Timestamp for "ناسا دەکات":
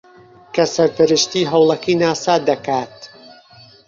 2.01-2.95